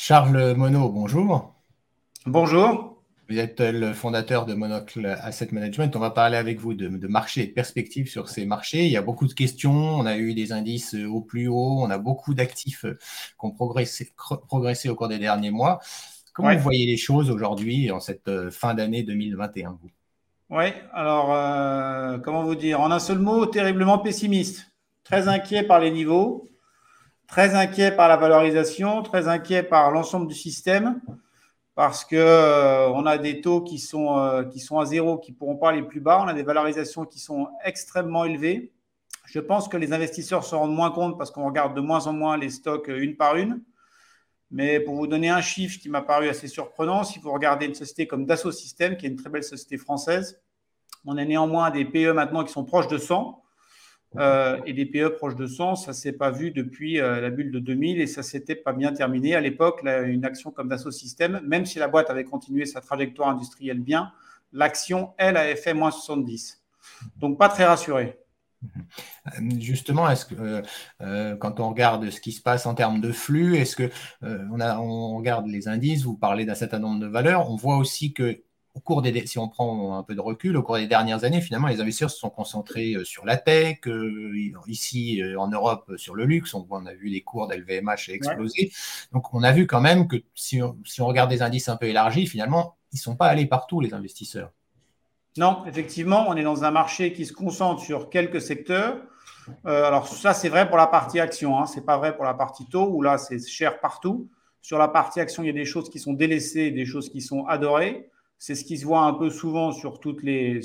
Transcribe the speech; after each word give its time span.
Charles 0.00 0.54
Monod, 0.54 0.92
bonjour. 0.92 1.56
Bonjour. 2.24 3.02
Vous 3.28 3.36
êtes 3.36 3.58
le 3.58 3.92
fondateur 3.92 4.46
de 4.46 4.54
Monocle 4.54 5.06
Asset 5.06 5.48
Management. 5.50 5.96
On 5.96 5.98
va 5.98 6.10
parler 6.10 6.36
avec 6.36 6.60
vous 6.60 6.72
de, 6.72 7.08
marché 7.08 7.42
et 7.42 7.46
de 7.48 7.52
perspectives 7.52 8.08
sur 8.08 8.28
ces 8.28 8.46
marchés. 8.46 8.84
Il 8.84 8.92
y 8.92 8.96
a 8.96 9.02
beaucoup 9.02 9.26
de 9.26 9.32
questions. 9.32 9.72
On 9.72 10.06
a 10.06 10.16
eu 10.16 10.34
des 10.34 10.52
indices 10.52 10.94
au 10.94 11.20
plus 11.20 11.48
haut. 11.48 11.80
On 11.80 11.90
a 11.90 11.98
beaucoup 11.98 12.32
d'actifs 12.32 12.82
qui 12.82 13.44
ont 13.44 13.50
progressé, 13.50 14.88
au 14.88 14.94
cours 14.94 15.08
des 15.08 15.18
derniers 15.18 15.50
mois. 15.50 15.80
Comment 16.32 16.54
vous 16.54 16.62
voyez 16.62 16.86
les 16.86 16.96
choses 16.96 17.28
aujourd'hui 17.28 17.90
en 17.90 17.98
cette 17.98 18.28
euh, 18.28 18.52
fin 18.52 18.74
d'année 18.74 19.02
2021 19.02 19.78
vous? 19.82 19.90
Oui, 20.50 20.66
alors 20.92 21.34
euh, 21.34 22.18
comment 22.18 22.44
vous 22.44 22.54
dire? 22.54 22.80
En 22.80 22.92
un 22.92 23.00
seul 23.00 23.18
mot, 23.18 23.46
terriblement 23.46 23.98
pessimiste. 23.98 24.70
Très 25.02 25.26
inquiet 25.26 25.64
par 25.64 25.80
les 25.80 25.90
niveaux, 25.90 26.48
très 27.28 27.54
inquiet 27.54 27.92
par 27.92 28.08
la 28.08 28.16
valorisation, 28.16 29.02
très 29.02 29.28
inquiet 29.28 29.62
par 29.62 29.92
l'ensemble 29.92 30.26
du 30.26 30.34
système 30.34 31.00
parce 31.78 32.04
que 32.04 32.16
euh, 32.16 32.88
on 32.88 33.06
a 33.06 33.18
des 33.18 33.40
taux 33.40 33.60
qui 33.60 33.78
sont, 33.78 34.18
euh, 34.18 34.42
à 34.42 34.84
zéro, 34.84 35.16
qui 35.16 35.30
ne 35.30 35.36
pourront 35.36 35.56
pas 35.56 35.68
aller 35.68 35.84
plus 35.84 36.00
bas. 36.00 36.20
On 36.20 36.26
a 36.26 36.34
des 36.34 36.42
valorisations 36.42 37.04
qui 37.04 37.20
sont 37.20 37.46
extrêmement 37.64 38.24
élevées. 38.24 38.72
Je 39.26 39.38
pense 39.38 39.68
que 39.68 39.76
les 39.76 39.92
investisseurs 39.92 40.42
se 40.42 40.56
rendent 40.56 40.74
moins 40.74 40.90
compte 40.90 41.16
parce 41.16 41.30
qu'on 41.30 41.46
regarde 41.46 41.76
de 41.76 41.80
moins 41.80 42.08
en 42.08 42.12
moins 42.12 42.36
les 42.36 42.50
stocks 42.50 42.88
euh, 42.88 43.00
une 43.00 43.14
par 43.16 43.36
une. 43.36 43.62
Mais 44.50 44.80
pour 44.80 44.96
vous 44.96 45.06
donner 45.06 45.28
un 45.28 45.40
chiffre 45.40 45.78
qui 45.78 45.88
m'a 45.88 46.02
paru 46.02 46.28
assez 46.28 46.48
surprenant, 46.48 47.04
si 47.04 47.20
vous 47.20 47.30
regardez 47.32 47.66
une 47.66 47.76
société 47.76 48.08
comme 48.08 48.26
Dassault 48.26 48.50
Systèmes, 48.50 48.96
qui 48.96 49.06
est 49.06 49.10
une 49.10 49.14
très 49.14 49.30
belle 49.30 49.44
société 49.44 49.76
française, 49.76 50.42
on 51.04 51.16
a 51.16 51.24
néanmoins 51.24 51.70
des 51.70 51.84
PE 51.84 52.12
maintenant 52.12 52.42
qui 52.42 52.52
sont 52.52 52.64
proches 52.64 52.88
de 52.88 52.98
100. 52.98 53.40
Euh, 54.16 54.58
et 54.64 54.72
des 54.72 54.86
PE 54.86 55.10
proches 55.10 55.36
de 55.36 55.46
100, 55.46 55.76
ça 55.76 55.90
ne 55.90 55.96
s'est 55.96 56.12
pas 56.12 56.30
vu 56.30 56.50
depuis 56.50 57.00
euh, 57.00 57.20
la 57.20 57.30
bulle 57.30 57.50
de 57.50 57.58
2000 57.58 58.00
et 58.00 58.06
ça 58.06 58.22
s'était 58.22 58.54
pas 58.54 58.72
bien 58.72 58.92
terminé. 58.92 59.34
À 59.34 59.40
l'époque, 59.40 59.82
une 59.84 60.24
action 60.24 60.50
comme 60.50 60.68
Dassault 60.68 60.90
Systèmes, 60.90 61.40
même 61.44 61.66
si 61.66 61.78
la 61.78 61.88
boîte 61.88 62.08
avait 62.08 62.24
continué 62.24 62.64
sa 62.64 62.80
trajectoire 62.80 63.28
industrielle 63.28 63.80
bien, 63.80 64.12
l'action, 64.52 65.12
elle, 65.18 65.36
avait 65.36 65.56
fait 65.56 65.74
moins 65.74 65.90
70. 65.90 66.62
Donc, 67.16 67.38
pas 67.38 67.48
très 67.48 67.66
rassuré. 67.66 68.18
Euh, 68.64 69.50
justement, 69.60 70.08
est-ce 70.08 70.24
que 70.24 70.62
quand 71.36 71.60
on 71.60 71.68
regarde 71.68 72.08
ce 72.10 72.20
qui 72.20 72.32
se 72.32 72.40
passe 72.40 72.64
en 72.64 72.74
termes 72.74 73.00
de 73.00 73.12
flux, 73.12 73.56
est-ce 73.56 73.76
que 73.76 73.90
a, 74.22 74.80
on 74.80 75.16
regarde 75.16 75.46
les 75.46 75.68
indices, 75.68 76.02
vous 76.02 76.16
parlez 76.16 76.46
d'un 76.46 76.54
certain 76.54 76.78
nombre 76.78 76.98
de 76.98 77.06
valeurs, 77.06 77.50
on 77.50 77.56
voit 77.56 77.76
aussi 77.76 78.14
que 78.14 78.42
au 78.74 78.80
cours 78.80 79.02
des, 79.02 79.26
si 79.26 79.38
on 79.38 79.48
prend 79.48 79.98
un 79.98 80.02
peu 80.02 80.14
de 80.14 80.20
recul, 80.20 80.56
au 80.56 80.62
cours 80.62 80.76
des 80.76 80.86
dernières 80.86 81.24
années, 81.24 81.40
finalement, 81.40 81.68
les 81.68 81.80
investisseurs 81.80 82.10
se 82.10 82.18
sont 82.18 82.30
concentrés 82.30 82.94
euh, 82.94 83.04
sur 83.04 83.24
la 83.24 83.36
tech, 83.36 83.78
euh, 83.86 84.32
ici 84.66 85.20
euh, 85.20 85.38
en 85.38 85.48
Europe 85.48 85.92
sur 85.96 86.14
le 86.14 86.24
luxe. 86.24 86.54
On, 86.54 86.66
on 86.70 86.86
a 86.86 86.94
vu 86.94 87.08
les 87.08 87.22
cours 87.22 87.48
d'LVMH 87.48 88.10
exploser. 88.10 88.70
Donc, 89.12 89.34
on 89.34 89.42
a 89.42 89.52
vu 89.52 89.66
quand 89.66 89.80
même 89.80 90.06
que 90.06 90.16
si 90.34 90.62
on, 90.62 90.76
regarde 91.00 91.30
des 91.30 91.42
indices 91.42 91.68
un 91.68 91.76
peu 91.76 91.86
élargis, 91.86 92.26
finalement, 92.26 92.76
ils 92.92 92.96
ne 92.96 93.00
sont 93.00 93.16
pas 93.16 93.26
allés 93.26 93.46
partout, 93.46 93.80
les 93.80 93.94
investisseurs. 93.94 94.50
Non, 95.36 95.64
effectivement, 95.66 96.26
on 96.28 96.36
est 96.36 96.42
dans 96.42 96.64
un 96.64 96.70
marché 96.70 97.12
qui 97.12 97.26
se 97.26 97.32
concentre 97.32 97.82
sur 97.82 98.10
quelques 98.10 98.40
secteurs. 98.40 98.96
alors, 99.64 100.06
ça, 100.08 100.34
c'est 100.34 100.48
vrai 100.48 100.68
pour 100.68 100.76
la 100.76 100.86
partie 100.86 101.20
action. 101.20 101.58
Hein. 101.58 101.66
Ce 101.66 101.76
n'est 101.76 101.84
pas 101.84 101.96
vrai 101.96 102.14
pour 102.14 102.24
la 102.24 102.34
partie 102.34 102.66
taux, 102.66 102.88
où 102.88 103.02
là, 103.02 103.18
c'est 103.18 103.44
cher 103.46 103.80
partout. 103.80 104.28
Sur 104.62 104.78
la 104.78 104.88
partie 104.88 105.20
action, 105.20 105.42
il 105.42 105.46
y 105.46 105.50
a 105.50 105.52
des 105.54 105.64
choses 105.64 105.90
qui 105.90 105.98
sont 105.98 106.12
délaissées, 106.12 106.70
des 106.70 106.84
choses 106.84 107.08
qui 107.08 107.20
sont 107.20 107.46
adorées. 107.46 108.10
C'est 108.38 108.54
ce 108.54 108.64
qui 108.64 108.78
se 108.78 108.84
voit 108.84 109.00
un 109.00 109.14
peu 109.14 109.30
souvent 109.30 109.72
sur 109.72 110.00
toutes 110.00 110.22
les, 110.22 110.62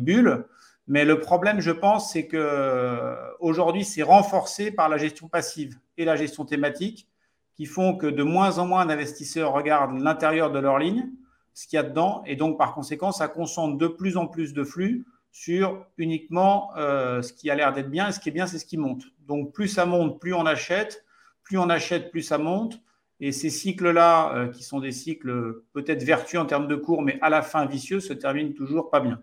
bulles. 0.00 0.44
Mais 0.86 1.04
le 1.04 1.18
problème, 1.18 1.60
je 1.60 1.72
pense, 1.72 2.12
c'est 2.12 2.26
que 2.26 3.16
aujourd'hui, 3.40 3.84
c'est 3.84 4.02
renforcé 4.02 4.70
par 4.70 4.88
la 4.88 4.98
gestion 4.98 5.28
passive 5.28 5.78
et 5.96 6.04
la 6.04 6.16
gestion 6.16 6.44
thématique 6.44 7.08
qui 7.56 7.64
font 7.64 7.96
que 7.96 8.06
de 8.06 8.22
moins 8.22 8.58
en 8.58 8.66
moins 8.66 8.84
d'investisseurs 8.84 9.52
regardent 9.52 9.98
l'intérieur 9.98 10.52
de 10.52 10.58
leur 10.58 10.78
ligne, 10.78 11.08
ce 11.54 11.66
qu'il 11.66 11.78
y 11.78 11.80
a 11.80 11.82
dedans, 11.82 12.22
et 12.26 12.36
donc 12.36 12.58
par 12.58 12.74
conséquent, 12.74 13.12
ça 13.12 13.28
concentre 13.28 13.78
de 13.78 13.88
plus 13.88 14.18
en 14.18 14.26
plus 14.26 14.52
de 14.52 14.62
flux 14.62 15.06
sur 15.32 15.86
uniquement 15.96 16.70
euh, 16.76 17.22
ce 17.22 17.32
qui 17.32 17.50
a 17.50 17.54
l'air 17.54 17.72
d'être 17.72 17.90
bien, 17.90 18.08
et 18.08 18.12
ce 18.12 18.20
qui 18.20 18.28
est 18.28 18.32
bien, 18.32 18.46
c'est 18.46 18.58
ce 18.58 18.66
qui 18.66 18.76
monte. 18.76 19.04
Donc 19.26 19.54
plus 19.54 19.68
ça 19.68 19.86
monte, 19.86 20.20
plus 20.20 20.34
on 20.34 20.44
achète, 20.44 21.04
plus 21.42 21.56
on 21.56 21.70
achète, 21.70 22.10
plus 22.10 22.22
ça 22.22 22.36
monte, 22.36 22.78
et 23.20 23.32
ces 23.32 23.50
cycles-là, 23.50 24.34
euh, 24.34 24.48
qui 24.48 24.62
sont 24.62 24.80
des 24.80 24.92
cycles 24.92 25.62
peut-être 25.72 26.02
vertueux 26.02 26.38
en 26.38 26.46
termes 26.46 26.68
de 26.68 26.76
cours, 26.76 27.02
mais 27.02 27.18
à 27.22 27.30
la 27.30 27.42
fin 27.42 27.66
vicieux, 27.66 28.00
se 28.00 28.12
terminent 28.12 28.52
toujours 28.52 28.90
pas 28.90 29.00
bien. 29.00 29.22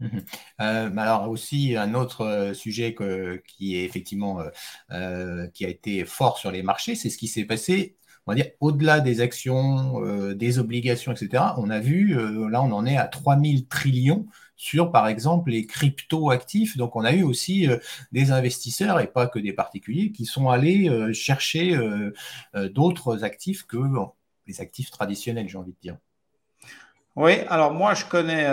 Mhm. 0.00 0.24
Euh, 0.60 0.96
alors 0.96 1.28
aussi 1.28 1.74
un 1.76 1.94
autre 1.94 2.20
euh, 2.20 2.54
sujet 2.54 2.94
qui 3.46 3.76
est 3.76 3.84
effectivement 3.84 4.40
qui 5.54 5.64
a 5.64 5.68
été 5.68 6.04
fort 6.04 6.38
sur 6.38 6.50
les 6.50 6.62
marchés, 6.62 6.94
c'est 6.94 7.10
ce 7.10 7.18
qui 7.18 7.28
s'est 7.28 7.44
passé 7.44 7.97
dire, 8.34 8.46
au-delà 8.60 9.00
des 9.00 9.20
actions, 9.20 10.00
des 10.34 10.58
obligations, 10.58 11.12
etc., 11.12 11.44
on 11.56 11.70
a 11.70 11.80
vu, 11.80 12.14
là, 12.50 12.62
on 12.62 12.72
en 12.72 12.86
est 12.86 12.96
à 12.96 13.06
3000 13.06 13.66
trillions 13.66 14.26
sur, 14.58 14.90
par 14.90 15.08
exemple, 15.08 15.50
les 15.50 15.64
crypto-actifs. 15.64 16.76
Donc, 16.76 16.96
on 16.96 17.04
a 17.04 17.12
eu 17.12 17.22
aussi 17.22 17.66
euh, 17.66 17.78
des 18.12 18.32
investisseurs, 18.32 19.00
et 19.00 19.06
pas 19.06 19.26
que 19.26 19.38
des 19.38 19.54
particuliers, 19.54 20.12
qui 20.12 20.26
sont 20.26 20.50
allés 20.50 20.90
euh, 20.90 21.14
chercher 21.14 21.74
euh, 21.74 22.10
d'autres 22.68 23.24
actifs 23.24 23.62
que 23.66 23.78
les 24.46 24.60
actifs 24.60 24.90
traditionnels, 24.90 25.48
j'ai 25.48 25.56
envie 25.56 25.72
de 25.72 25.80
dire. 25.80 25.96
Oui, 27.14 27.32
alors 27.48 27.72
moi, 27.72 27.94
je 27.94 28.04
connais 28.04 28.46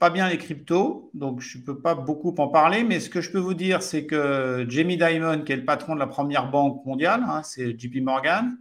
pas 0.00 0.10
bien 0.10 0.28
les 0.28 0.38
cryptos, 0.38 1.08
donc 1.14 1.40
je 1.40 1.58
ne 1.58 1.62
peux 1.62 1.78
pas 1.78 1.94
beaucoup 1.94 2.34
en 2.38 2.48
parler, 2.48 2.82
mais 2.82 2.98
ce 2.98 3.08
que 3.08 3.20
je 3.20 3.30
peux 3.30 3.38
vous 3.38 3.54
dire, 3.54 3.80
c'est 3.80 4.06
que 4.06 4.66
Jamie 4.68 4.96
Dimon, 4.96 5.42
qui 5.42 5.52
est 5.52 5.56
le 5.56 5.64
patron 5.64 5.94
de 5.94 6.00
la 6.00 6.08
première 6.08 6.50
banque 6.50 6.84
mondiale, 6.84 7.22
hein, 7.28 7.42
c'est 7.44 7.78
JP 7.78 8.02
Morgan, 8.02 8.58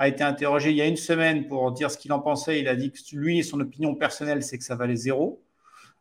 a 0.00 0.08
été 0.08 0.24
interrogé 0.24 0.70
il 0.70 0.76
y 0.76 0.80
a 0.80 0.86
une 0.86 0.96
semaine 0.96 1.46
pour 1.46 1.72
dire 1.72 1.90
ce 1.90 1.98
qu'il 1.98 2.10
en 2.14 2.20
pensait. 2.20 2.58
Il 2.58 2.68
a 2.68 2.74
dit 2.74 2.90
que 2.90 2.98
lui, 3.14 3.44
son 3.44 3.60
opinion 3.60 3.94
personnelle, 3.94 4.42
c'est 4.42 4.56
que 4.56 4.64
ça 4.64 4.74
valait 4.74 4.96
zéro. 4.96 5.42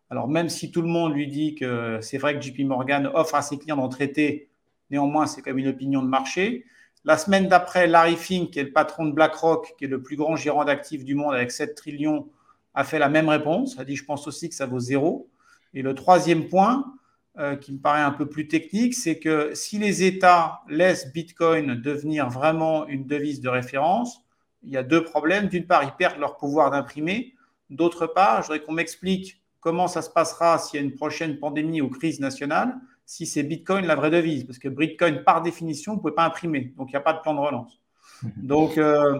Alors, 0.09 0.29
même 0.29 0.47
si 0.47 0.71
tout 0.71 0.81
le 0.81 0.87
monde 0.87 1.13
lui 1.13 1.27
dit 1.27 1.53
que 1.53 1.99
c'est 2.01 2.17
vrai 2.17 2.39
que 2.39 2.41
JP 2.41 2.59
Morgan 2.61 3.11
offre 3.13 3.35
à 3.35 3.41
ses 3.41 3.57
clients 3.57 3.75
d'en 3.75 3.89
traiter, 3.89 4.47
néanmoins, 4.89 5.27
c'est 5.27 5.41
comme 5.41 5.57
une 5.57 5.67
opinion 5.67 6.01
de 6.01 6.07
marché. 6.07 6.63
La 7.03 7.17
semaine 7.17 7.49
d'après, 7.49 7.87
Larry 7.87 8.15
Fink, 8.15 8.51
qui 8.51 8.59
est 8.59 8.63
le 8.63 8.71
patron 8.71 9.05
de 9.05 9.11
BlackRock, 9.11 9.75
qui 9.77 9.83
est 9.83 9.89
le 9.89 10.01
plus 10.01 10.15
grand 10.15 10.37
gérant 10.37 10.63
d'actifs 10.63 11.03
du 11.03 11.13
monde 11.13 11.35
avec 11.35 11.51
7 11.51 11.75
trillions, 11.75 12.29
a 12.75 12.85
fait 12.85 12.99
la 12.99 13.09
même 13.09 13.27
réponse. 13.27 13.77
A 13.79 13.83
dit 13.83 13.97
Je 13.97 14.05
pense 14.05 14.25
aussi 14.27 14.47
que 14.47 14.55
ça 14.55 14.65
vaut 14.65 14.79
zéro. 14.79 15.29
Et 15.73 15.81
le 15.81 15.93
troisième 15.93 16.47
point, 16.47 16.85
euh, 17.39 17.55
qui 17.55 17.71
me 17.73 17.79
paraît 17.79 18.01
un 18.01 18.11
peu 18.11 18.27
plus 18.27 18.47
technique, 18.47 18.93
c'est 18.93 19.19
que 19.19 19.53
si 19.53 19.79
les 19.79 20.03
États 20.03 20.61
laissent 20.67 21.11
Bitcoin 21.13 21.75
devenir 21.75 22.29
vraiment 22.29 22.87
une 22.87 23.07
devise 23.07 23.41
de 23.41 23.49
référence, 23.49 24.23
il 24.63 24.71
y 24.71 24.77
a 24.77 24.83
deux 24.83 25.03
problèmes. 25.03 25.47
D'une 25.47 25.65
part, 25.65 25.83
ils 25.83 25.95
perdent 25.97 26.19
leur 26.19 26.37
pouvoir 26.37 26.71
d'imprimer. 26.71 27.35
D'autre 27.69 28.07
part, 28.07 28.41
je 28.41 28.47
voudrais 28.47 28.61
qu'on 28.61 28.73
m'explique 28.73 29.41
comment 29.59 29.87
ça 29.87 30.01
se 30.01 30.09
passera 30.09 30.57
s'il 30.57 30.79
y 30.79 30.83
a 30.83 30.85
une 30.85 30.95
prochaine 30.95 31.39
pandémie 31.39 31.81
ou 31.81 31.89
crise 31.89 32.19
nationale, 32.19 32.75
si 33.05 33.25
c'est 33.25 33.43
Bitcoin 33.43 33.85
la 33.85 33.95
vraie 33.95 34.09
devise. 34.09 34.45
Parce 34.45 34.59
que 34.59 34.69
Bitcoin, 34.69 35.23
par 35.23 35.41
définition, 35.41 35.93
vous 35.93 35.97
ne 35.97 36.01
pouvez 36.01 36.15
pas 36.15 36.25
imprimer. 36.25 36.73
Donc, 36.77 36.89
il 36.89 36.91
n'y 36.91 36.97
a 36.97 37.01
pas 37.01 37.13
de 37.13 37.19
plan 37.19 37.33
de 37.33 37.39
relance. 37.39 37.79
Mhm. 38.23 38.31
Donc, 38.37 38.77
euh, 38.77 39.19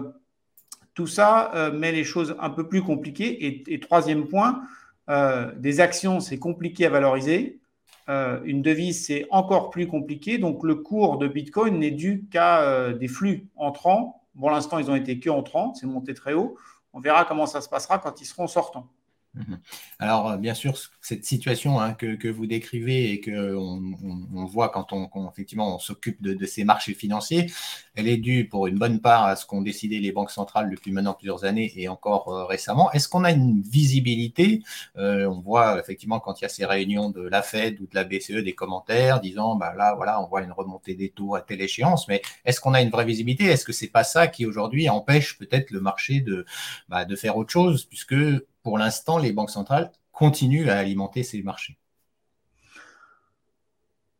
tout 0.94 1.06
ça 1.06 1.52
euh, 1.54 1.72
met 1.72 1.92
les 1.92 2.04
choses 2.04 2.36
un 2.40 2.50
peu 2.50 2.68
plus 2.68 2.82
compliquées. 2.82 3.64
Et, 3.66 3.80
troisième 3.80 4.28
point, 4.28 4.62
euh, 5.08 5.52
des 5.56 5.80
actions, 5.80 6.20
c'est 6.20 6.38
compliqué 6.38 6.86
à 6.86 6.90
valoriser. 6.90 7.60
Une 8.08 8.62
devise, 8.62 9.06
c'est 9.06 9.26
encore 9.30 9.70
plus 9.70 9.86
compliqué. 9.86 10.38
Donc, 10.38 10.64
le 10.64 10.74
cours 10.74 11.18
de 11.18 11.28
Bitcoin 11.28 11.78
n'est 11.78 11.90
dû 11.90 12.26
qu'à 12.30 12.92
des 12.92 13.08
flux 13.08 13.48
entrants. 13.56 14.22
Pour 14.38 14.50
l'instant, 14.50 14.78
ils 14.78 14.90
ont 14.90 14.96
été 14.96 15.20
que 15.20 15.30
entrants. 15.30 15.74
C'est 15.74 15.86
monté 15.86 16.14
très 16.14 16.32
haut. 16.32 16.56
On 16.92 17.00
verra 17.00 17.24
comment 17.24 17.46
ça 17.46 17.60
se 17.60 17.68
passera 17.68 17.98
quand 17.98 18.20
ils 18.20 18.24
seront 18.24 18.48
sortants. 18.48 18.88
Mhm. 19.34 19.60
Alors, 20.00 20.30
euh, 20.32 20.36
bien 20.38 20.54
sûr, 20.54 20.74
cette 21.00 21.24
situation 21.24 21.80
hein, 21.80 21.94
que, 21.94 22.28
vous 22.28 22.46
décrivez 22.46 23.12
et 23.12 23.20
que 23.20 23.54
on, 23.54 24.44
voit 24.46 24.70
quand 24.70 24.92
on, 24.92 25.78
s'occupe 25.78 26.20
de, 26.20 26.46
ces 26.46 26.64
marchés 26.64 26.94
financiers, 26.94 27.46
elle 27.94 28.08
est 28.08 28.16
due 28.16 28.48
pour 28.48 28.66
une 28.66 28.76
bonne 28.76 29.00
part 29.00 29.24
à 29.24 29.36
ce 29.36 29.46
qu'ont 29.46 29.62
décidé 29.62 30.00
les 30.00 30.10
banques 30.10 30.32
centrales 30.32 30.68
depuis 30.68 30.90
maintenant 30.90 31.14
plusieurs 31.14 31.44
années 31.44 31.72
et 31.76 31.86
encore 31.88 32.28
euh, 32.28 32.44
récemment. 32.44 32.90
Est-ce 32.90 33.08
qu'on 33.08 33.22
a 33.22 33.30
une 33.30 33.62
visibilité 33.62 34.62
euh, 34.96 35.26
On 35.26 35.40
voit 35.40 35.78
effectivement 35.78 36.18
quand 36.18 36.40
il 36.40 36.42
y 36.42 36.46
a 36.46 36.48
ces 36.48 36.64
réunions 36.64 37.10
de 37.10 37.22
la 37.22 37.42
Fed 37.42 37.80
ou 37.80 37.86
de 37.86 37.94
la 37.94 38.02
BCE 38.02 38.42
des 38.42 38.54
commentaires 38.54 39.20
disant 39.20 39.54
bah 39.54 39.74
là 39.76 39.94
voilà 39.94 40.20
on 40.20 40.26
voit 40.26 40.42
une 40.42 40.52
remontée 40.52 40.94
des 40.94 41.10
taux 41.10 41.36
à 41.36 41.40
telle 41.40 41.60
échéance, 41.60 42.08
mais 42.08 42.20
est-ce 42.44 42.60
qu'on 42.60 42.74
a 42.74 42.82
une 42.82 42.90
vraie 42.90 43.04
visibilité? 43.04 43.44
Est-ce 43.44 43.64
que 43.64 43.72
c'est 43.72 43.88
pas 43.88 44.04
ça 44.04 44.26
qui 44.26 44.44
aujourd'hui 44.44 44.88
empêche 44.88 45.38
peut-être 45.38 45.70
le 45.70 45.80
marché 45.80 46.20
de, 46.20 46.44
bah, 46.88 47.04
de 47.04 47.14
faire 47.14 47.36
autre 47.36 47.52
chose 47.52 47.84
puisque 47.84 48.14
pour 48.62 48.78
l'instant, 48.78 49.18
les 49.18 49.32
banques 49.32 49.50
centrales 49.50 49.92
continuent 50.12 50.68
à 50.68 50.78
alimenter 50.78 51.22
ces 51.22 51.42
marchés 51.42 51.78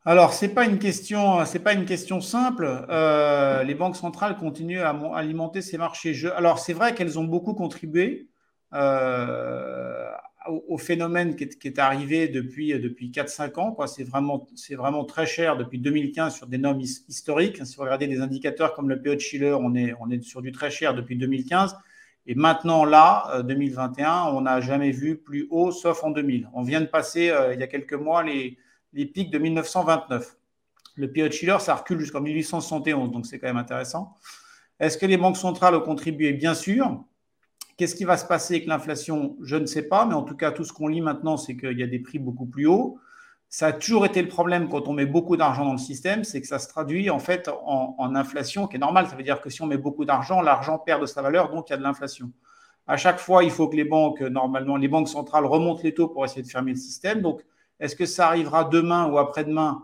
alors, 0.07 0.33
ce 0.33 0.47
n'est 0.47 0.53
pas, 0.53 0.65
une 0.65 0.79
question, 0.79 2.21
simple. 2.21 2.87
Euh, 2.89 3.63
les 3.63 3.75
banques 3.75 3.97
centrales 3.97 4.37
continuent 4.39 4.81
à 4.81 4.99
alimenter 5.15 5.61
ces 5.61 5.77
marchés. 5.77 6.17
alors, 6.35 6.59
c'est 6.59 6.73
vrai 6.73 6.95
qu'elles 6.95 7.19
ont 7.19 7.25
beaucoup 7.25 7.53
contribué 7.53 8.29
euh, 8.73 10.11
au, 10.69 10.79
phénomène 10.79 11.37
qui 11.37 11.45
est, 11.45 11.79
arrivé 11.79 12.29
depuis, 12.29 12.73
depuis 12.81 13.11
4-5 13.11 13.61
ans. 13.61 13.87
C'est 13.87 14.05
vraiment, 14.05 14.47
vraiment 14.71 15.05
très 15.05 15.27
cher 15.27 15.59
depuis 15.59 15.79
2015 15.79 16.35
sur 16.35 16.47
des 16.47 16.57
normes 16.57 16.81
historiques. 16.81 17.65
Si 17.67 17.77
vous 17.77 17.83
regardez 17.83 18.07
des 18.07 18.23
indicateurs 18.23 18.73
comme 18.73 18.89
le 18.89 19.03
PO 19.03 19.17
de 19.17 19.21
Schiller, 19.21 19.53
on 19.61 19.75
est, 19.75 19.95
on 20.01 20.11
est 20.11 20.23
sur 20.23 20.41
du 20.41 20.51
très 20.51 20.71
cher 20.71 20.95
depuis 20.95 21.17
2015. 21.17 21.77
Et 22.31 22.37
maintenant, 22.37 22.85
là, 22.85 23.43
2021, 23.43 24.09
euh, 24.09 24.31
on 24.35 24.43
n'a 24.43 24.61
jamais 24.61 24.93
vu 24.93 25.17
plus 25.17 25.49
haut, 25.51 25.73
sauf 25.73 26.05
en 26.05 26.13
2000. 26.13 26.49
On 26.55 26.63
vient 26.63 26.81
de 26.81 26.87
passer, 26.87 27.29
euh, 27.29 27.55
il 27.55 27.59
y 27.59 27.63
a 27.65 27.67
quelques 27.67 27.95
mois, 27.95 28.23
les, 28.23 28.57
les 28.93 29.05
pics 29.05 29.33
de 29.33 29.39
1929. 29.39 30.37
Le 30.95 31.13
PO 31.13 31.27
de 31.27 31.33
Schiller, 31.33 31.57
ça 31.59 31.75
recule 31.75 31.99
jusqu'en 31.99 32.21
1871, 32.21 33.11
donc 33.11 33.27
c'est 33.27 33.41
quand 33.41 33.49
même 33.49 33.57
intéressant. 33.57 34.15
Est-ce 34.79 34.97
que 34.97 35.07
les 35.07 35.17
banques 35.17 35.39
centrales 35.39 35.75
ont 35.75 35.81
contribué? 35.81 36.33
Bien 36.33 36.55
sûr. 36.55 37.03
Qu'est-ce 37.77 37.97
qui 37.97 38.05
va 38.05 38.17
se 38.17 38.27
passer 38.27 38.55
avec 38.55 38.69
l'inflation? 38.69 39.37
Je 39.43 39.57
ne 39.57 39.67
sais 39.67 39.89
pas, 39.89 40.07
mais 40.07 40.15
en 40.15 40.23
tout 40.23 40.37
cas, 40.37 40.53
tout 40.53 40.63
ce 40.63 40.73
qu'on 40.73 40.87
lit 40.87 41.01
maintenant, 41.01 41.37
c'est 41.37 41.57
qu'il 41.57 41.81
y 41.81 41.83
a 41.83 41.89
des 41.89 41.99
prix 41.99 42.21
beaucoup 42.21 42.47
plus 42.47 42.67
hauts. 42.67 43.01
Ça 43.53 43.67
a 43.67 43.73
toujours 43.73 44.07
été 44.07 44.23
le 44.23 44.29
problème 44.29 44.69
quand 44.69 44.87
on 44.87 44.93
met 44.93 45.07
beaucoup 45.07 45.37
d'argent 45.37 45.65
dans 45.65 45.73
le 45.73 45.79
système, 45.79 46.23
c'est 46.23 46.41
que 46.41 46.47
ça 46.47 46.61
se 46.61 46.69
traduit 46.69 47.11
en 47.11 47.19
fait 47.19 47.51
en, 47.65 48.15
inflation, 48.15 48.69
qui 48.69 48.77
est 48.77 48.79
normal. 48.79 49.09
Ça 49.09 49.17
veut 49.17 49.25
dire 49.25 49.41
que 49.41 49.51
si 49.51 49.61
on 49.61 49.67
met 49.67 49.77
beaucoup 49.77 50.05
d'argent, 50.05 50.41
l'argent 50.41 50.79
perd 50.79 51.01
de 51.01 51.07
sa 51.07 51.21
valeur, 51.21 51.51
donc 51.51 51.69
il 51.69 51.73
y 51.73 51.75
a 51.75 51.77
de 51.77 51.83
l'inflation. 51.83 52.31
À 52.87 52.97
chaque 52.97 53.19
fois, 53.19 53.43
il 53.43 53.51
faut 53.51 53.69
que 53.69 53.75
les 53.75 53.85
banques, 53.85 54.21
normalement, 54.21 54.77
les 54.77 54.87
banques 54.87 55.09
centrales 55.09 55.47
remontent 55.47 55.83
les 55.83 55.93
taux 55.93 56.07
pour 56.07 56.25
essayer 56.25 56.43
de 56.43 56.49
fermer 56.49 56.71
le 56.71 56.79
système. 56.79 57.23
Donc, 57.23 57.45
est-ce 57.81 57.97
que 57.97 58.07
ça 58.07 58.29
arrivera 58.29 58.63
demain 58.63 59.11
ou 59.11 59.19
après-demain? 59.19 59.83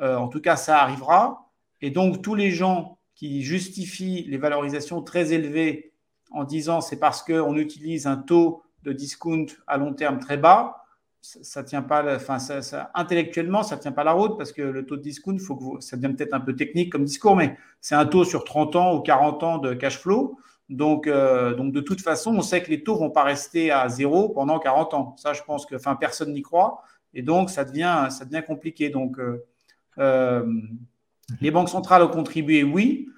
Euh, 0.00 0.16
En 0.16 0.28
tout 0.28 0.40
cas, 0.40 0.54
ça 0.54 0.80
arrivera. 0.80 1.50
Et 1.80 1.90
donc, 1.90 2.22
tous 2.22 2.36
les 2.36 2.52
gens 2.52 2.98
qui 3.16 3.42
justifient 3.42 4.24
les 4.28 4.38
valorisations 4.38 5.02
très 5.02 5.32
élevées 5.32 5.92
en 6.30 6.44
disant 6.44 6.80
c'est 6.80 6.98
parce 6.98 7.22
qu'on 7.22 7.56
utilise 7.56 8.06
un 8.06 8.16
taux 8.16 8.62
de 8.84 8.92
discount 8.92 9.46
à 9.66 9.76
long 9.76 9.92
terme 9.92 10.18
très 10.18 10.36
bas, 10.36 10.81
ça, 11.22 11.62
tient 11.62 11.82
pas, 11.82 12.16
enfin, 12.16 12.38
ça, 12.40 12.90
intellectuellement, 12.94 13.62
ça 13.62 13.76
tient 13.76 13.92
pas 13.92 14.02
la 14.02 14.12
route 14.12 14.36
parce 14.36 14.50
que 14.50 14.60
le 14.60 14.84
taux 14.84 14.96
de 14.96 15.02
discount, 15.02 15.38
faut 15.38 15.54
que 15.56 15.80
ça 15.82 15.96
devient 15.96 16.14
peut-être 16.14 16.34
un 16.34 16.40
peu 16.40 16.54
technique 16.54 16.90
comme 16.90 17.04
discours, 17.04 17.36
mais 17.36 17.56
c'est 17.80 17.94
un 17.94 18.06
taux 18.06 18.24
sur 18.24 18.44
30 18.44 18.76
ans 18.76 18.96
ou 18.96 19.00
40 19.00 19.42
ans 19.44 19.58
de 19.58 19.72
cash 19.72 19.98
flow. 19.98 20.38
Donc, 20.68 21.06
euh, 21.06 21.54
donc, 21.54 21.72
de 21.72 21.80
toute 21.80 22.00
façon, 22.00 22.34
on 22.34 22.42
sait 22.42 22.62
que 22.62 22.70
les 22.70 22.82
taux 22.82 22.96
vont 22.96 23.10
pas 23.10 23.22
rester 23.22 23.70
à 23.70 23.88
zéro 23.88 24.30
pendant 24.30 24.58
40 24.58 24.94
ans. 24.94 25.14
Ça, 25.16 25.32
je 25.32 25.42
pense 25.42 25.64
que 25.64 25.76
enfin, 25.76 25.94
personne 25.94 26.32
n'y 26.32 26.42
croit. 26.42 26.82
Et 27.14 27.22
donc, 27.22 27.50
ça 27.50 27.64
devient, 27.64 28.08
ça 28.10 28.24
devient 28.24 28.42
compliqué. 28.44 28.90
Donc, 28.90 29.18
euh, 29.18 29.44
euh, 29.98 30.44
les 31.40 31.50
banques 31.52 31.68
centrales 31.68 32.02
ont 32.02 32.08
contribué, 32.08 32.64
oui. 32.64 33.08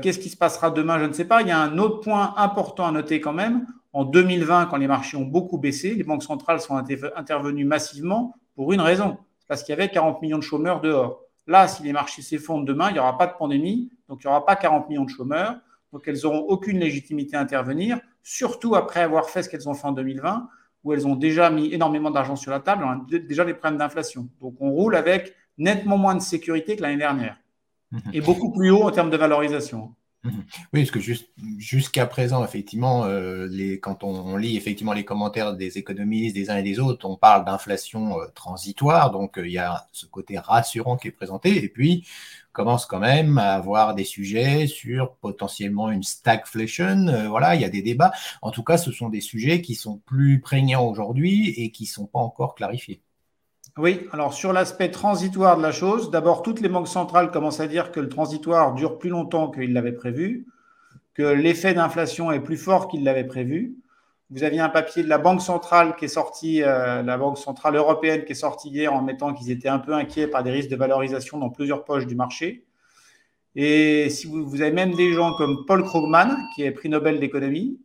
Qu'est-ce 0.00 0.20
qui 0.20 0.28
se 0.28 0.36
passera 0.36 0.70
demain 0.70 1.00
Je 1.00 1.06
ne 1.06 1.12
sais 1.12 1.24
pas. 1.24 1.42
Il 1.42 1.48
y 1.48 1.50
a 1.50 1.58
un 1.58 1.76
autre 1.78 1.98
point 2.02 2.34
important 2.36 2.86
à 2.86 2.92
noter 2.92 3.20
quand 3.20 3.32
même. 3.32 3.66
En 3.92 4.04
2020, 4.04 4.66
quand 4.66 4.76
les 4.76 4.86
marchés 4.86 5.16
ont 5.16 5.24
beaucoup 5.24 5.58
baissé, 5.58 5.94
les 5.94 6.04
banques 6.04 6.22
centrales 6.22 6.60
sont 6.60 6.76
intervenues 6.76 7.64
massivement 7.64 8.34
pour 8.54 8.72
une 8.72 8.80
raison. 8.80 9.18
Parce 9.48 9.62
qu'il 9.62 9.72
y 9.72 9.78
avait 9.78 9.90
40 9.90 10.22
millions 10.22 10.38
de 10.38 10.42
chômeurs 10.42 10.80
dehors. 10.80 11.20
Là, 11.46 11.68
si 11.68 11.82
les 11.82 11.92
marchés 11.92 12.22
s'effondrent 12.22 12.64
demain, 12.64 12.88
il 12.90 12.94
n'y 12.94 12.98
aura 12.98 13.18
pas 13.18 13.26
de 13.26 13.34
pandémie, 13.34 13.90
donc 14.08 14.22
il 14.22 14.26
n'y 14.26 14.30
aura 14.30 14.46
pas 14.46 14.56
40 14.56 14.88
millions 14.88 15.04
de 15.04 15.10
chômeurs. 15.10 15.56
Donc 15.92 16.04
elles 16.06 16.20
n'auront 16.22 16.46
aucune 16.48 16.78
légitimité 16.78 17.36
à 17.36 17.40
intervenir, 17.40 17.98
surtout 18.22 18.74
après 18.74 19.00
avoir 19.00 19.28
fait 19.28 19.42
ce 19.42 19.48
qu'elles 19.48 19.68
ont 19.68 19.74
fait 19.74 19.86
en 19.86 19.92
2020, 19.92 20.48
où 20.84 20.92
elles 20.92 21.06
ont 21.06 21.16
déjà 21.16 21.50
mis 21.50 21.72
énormément 21.72 22.10
d'argent 22.10 22.36
sur 22.36 22.50
la 22.50 22.60
table, 22.60 22.84
on 22.84 22.90
a 22.90 23.18
déjà 23.18 23.44
des 23.44 23.54
problèmes 23.54 23.78
d'inflation. 23.78 24.28
Donc 24.40 24.54
on 24.60 24.70
roule 24.70 24.96
avec 24.96 25.34
nettement 25.58 25.98
moins 25.98 26.14
de 26.14 26.22
sécurité 26.22 26.76
que 26.76 26.82
l'année 26.82 26.96
dernière 26.96 27.36
et 28.12 28.20
beaucoup 28.20 28.50
plus 28.50 28.70
haut 28.70 28.84
en 28.84 28.90
termes 28.90 29.10
de 29.10 29.16
valorisation. 29.16 29.94
Oui, 30.72 30.84
parce 30.84 30.90
que 30.92 31.00
jusqu'à 31.58 32.06
présent, 32.06 32.44
effectivement, 32.44 33.04
euh, 33.04 33.46
les, 33.50 33.80
quand 33.80 34.04
on, 34.04 34.36
lit 34.36 34.56
effectivement 34.56 34.92
les 34.92 35.04
commentaires 35.04 35.54
des 35.54 35.78
économistes, 35.78 36.34
des 36.34 36.48
uns 36.48 36.58
et 36.58 36.62
des 36.62 36.78
autres, 36.78 37.08
on 37.08 37.16
parle 37.16 37.44
d'inflation 37.44 38.20
euh, 38.20 38.26
transitoire, 38.34 39.10
donc 39.10 39.36
euh, 39.38 39.46
il 39.46 39.52
y 39.52 39.58
a 39.58 39.88
ce 39.92 40.06
côté 40.06 40.38
rassurant 40.38 40.96
qui 40.96 41.08
est 41.08 41.12
présenté, 41.12 41.64
et 41.64 41.68
puis 41.68 42.06
commence 42.52 42.86
quand 42.86 43.00
même 43.00 43.38
à 43.38 43.54
avoir 43.54 43.94
des 43.94 44.04
sujets 44.04 44.66
sur 44.66 45.16
potentiellement 45.16 45.90
une 45.90 46.02
stagflation. 46.02 47.28
voilà, 47.28 47.54
il 47.54 47.62
y 47.62 47.64
a 47.64 47.70
des 47.70 47.82
débats. 47.82 48.12
En 48.42 48.50
tout 48.50 48.62
cas, 48.62 48.76
ce 48.76 48.92
sont 48.92 49.08
des 49.08 49.22
sujets 49.22 49.62
qui 49.62 49.74
sont 49.74 49.98
plus 50.06 50.40
prégnants 50.40 50.86
aujourd'hui 50.86 51.48
et 51.56 51.70
qui 51.70 51.84
ne 51.84 51.88
sont 51.88 52.06
pas 52.06 52.18
encore 52.20 52.54
clarifiés. 52.54 53.00
Oui, 53.78 54.06
alors 54.12 54.34
sur 54.34 54.52
l'aspect 54.52 54.90
transitoire 54.90 55.56
de 55.56 55.62
la 55.62 55.72
chose, 55.72 56.10
d'abord, 56.10 56.42
toutes 56.42 56.60
les 56.60 56.68
banques 56.68 56.88
centrales 56.88 57.30
commencent 57.30 57.60
à 57.60 57.66
dire 57.66 57.90
que 57.90 58.00
le 58.00 58.08
transitoire 58.10 58.74
dure 58.74 58.98
plus 58.98 59.08
longtemps 59.08 59.50
qu'ils 59.50 59.72
l'avaient 59.72 59.92
prévu, 59.92 60.46
que 61.14 61.22
l'effet 61.22 61.72
d'inflation 61.72 62.30
est 62.32 62.40
plus 62.40 62.58
fort 62.58 62.88
qu'ils 62.88 63.02
l'avaient 63.02 63.24
prévu. 63.24 63.74
Vous 64.28 64.44
aviez 64.44 64.60
un 64.60 64.68
papier 64.68 65.02
de 65.02 65.08
la 65.08 65.16
Banque 65.16 65.40
centrale 65.40 65.96
qui 65.96 66.04
est 66.04 66.08
sorti, 66.08 66.62
euh, 66.62 67.02
la 67.02 67.16
Banque 67.16 67.38
centrale 67.38 67.76
européenne 67.76 68.24
qui 68.26 68.32
est 68.32 68.34
sorti 68.34 68.68
hier 68.68 68.92
en 68.92 69.00
mettant 69.00 69.32
qu'ils 69.32 69.50
étaient 69.50 69.68
un 69.68 69.78
peu 69.78 69.94
inquiets 69.94 70.26
par 70.26 70.42
des 70.42 70.50
risques 70.50 70.70
de 70.70 70.76
valorisation 70.76 71.38
dans 71.38 71.48
plusieurs 71.48 71.84
poches 71.84 72.06
du 72.06 72.14
marché. 72.14 72.64
Et 73.56 74.10
si 74.10 74.26
vous, 74.26 74.60
avez 74.60 74.72
même 74.72 74.94
des 74.94 75.12
gens 75.12 75.34
comme 75.34 75.64
Paul 75.66 75.82
Krugman, 75.82 76.36
qui 76.54 76.62
est 76.62 76.72
prix 76.72 76.90
Nobel 76.90 77.20
d'économie, 77.20 77.78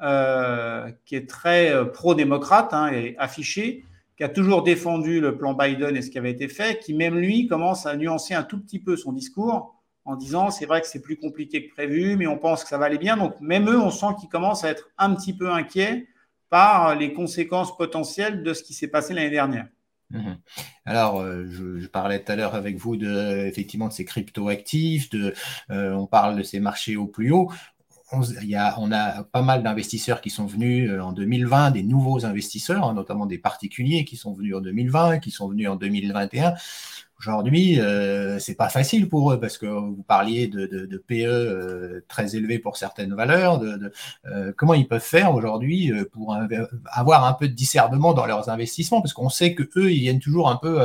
euh, 0.00 0.90
qui 1.06 1.16
est 1.16 1.28
très 1.28 1.72
euh, 1.72 1.84
pro-démocrate 1.84 2.72
hein, 2.72 2.92
et 2.92 3.16
affiché, 3.18 3.84
qui 4.16 4.24
a 4.24 4.28
toujours 4.28 4.62
défendu 4.62 5.20
le 5.20 5.36
plan 5.36 5.54
Biden 5.54 5.96
et 5.96 6.02
ce 6.02 6.10
qui 6.10 6.18
avait 6.18 6.30
été 6.30 6.48
fait, 6.48 6.78
qui 6.78 6.94
même 6.94 7.18
lui 7.18 7.46
commence 7.46 7.86
à 7.86 7.96
nuancer 7.96 8.34
un 8.34 8.44
tout 8.44 8.60
petit 8.60 8.78
peu 8.78 8.96
son 8.96 9.12
discours 9.12 9.74
en 10.04 10.16
disant 10.16 10.50
c'est 10.50 10.66
vrai 10.66 10.80
que 10.80 10.86
c'est 10.86 11.02
plus 11.02 11.16
compliqué 11.16 11.66
que 11.66 11.72
prévu, 11.72 12.16
mais 12.16 12.26
on 12.26 12.38
pense 12.38 12.62
que 12.62 12.68
ça 12.68 12.78
va 12.78 12.86
aller 12.86 12.98
bien. 12.98 13.16
Donc 13.16 13.40
même 13.40 13.68
eux, 13.68 13.80
on 13.80 13.90
sent 13.90 14.14
qu'ils 14.20 14.28
commencent 14.28 14.64
à 14.64 14.70
être 14.70 14.90
un 14.98 15.14
petit 15.14 15.36
peu 15.36 15.50
inquiets 15.50 16.06
par 16.50 16.94
les 16.94 17.12
conséquences 17.12 17.76
potentielles 17.76 18.42
de 18.42 18.52
ce 18.52 18.62
qui 18.62 18.74
s'est 18.74 18.88
passé 18.88 19.14
l'année 19.14 19.30
dernière. 19.30 19.66
Mhm. 20.10 20.36
Alors, 20.84 21.20
euh, 21.20 21.46
je, 21.48 21.86
parlais 21.86 22.22
tout 22.22 22.30
à 22.30 22.36
l'heure 22.36 22.54
avec 22.54 22.76
vous 22.76 22.96
de 22.96 23.46
effectivement 23.46 23.88
de 23.88 23.92
ces 23.92 24.04
crypto-actifs, 24.04 25.10
de, 25.10 25.34
euh, 25.70 25.92
on 25.92 26.06
parle 26.06 26.36
de 26.36 26.42
ces 26.42 26.60
marchés 26.60 26.96
au 26.96 27.06
plus 27.06 27.32
haut 27.32 27.50
on, 28.14 28.22
y 28.42 28.56
a, 28.56 28.74
on 28.78 28.92
a 28.92 29.24
pas 29.24 29.42
mal 29.42 29.62
d'investisseurs 29.62 30.20
qui 30.20 30.30
sont 30.30 30.46
venus 30.46 30.90
euh, 30.90 31.00
en 31.00 31.12
2020, 31.12 31.72
des 31.72 31.82
nouveaux 31.82 32.24
investisseurs, 32.24 32.84
hein, 32.84 32.94
notamment 32.94 33.26
des 33.26 33.38
particuliers 33.38 34.04
qui 34.04 34.16
sont 34.16 34.32
venus 34.32 34.54
en 34.54 34.60
2020, 34.60 35.18
qui 35.18 35.30
sont 35.30 35.48
venus 35.48 35.68
en 35.68 35.76
2021. 35.76 36.54
Aujourd'hui, 37.18 37.80
euh, 37.80 38.38
c'est 38.38 38.54
pas 38.54 38.68
facile 38.68 39.08
pour 39.08 39.32
eux 39.32 39.40
parce 39.40 39.56
que 39.56 39.66
vous 39.66 40.02
parliez 40.02 40.48
de, 40.48 40.66
de, 40.66 40.98
PE 40.98 41.24
euh, 41.24 42.04
très 42.08 42.36
élevés 42.36 42.58
pour 42.58 42.76
certaines 42.76 43.14
valeurs. 43.14 43.58
De, 43.58 43.92
euh, 44.26 44.52
comment 44.56 44.74
ils 44.74 44.86
peuvent 44.86 45.00
faire 45.00 45.34
aujourd'hui 45.34 45.92
pour 46.12 46.36
avoir 46.86 47.24
un 47.24 47.32
peu 47.32 47.48
de 47.48 47.54
discernement 47.54 48.14
dans 48.14 48.26
leurs 48.26 48.48
investissements? 48.48 49.00
Parce 49.00 49.14
qu'on 49.14 49.28
sait 49.28 49.54
que 49.54 49.62
eux, 49.76 49.92
ils 49.92 50.00
viennent 50.00 50.20
toujours 50.20 50.50
un 50.50 50.56
peu, 50.56 50.80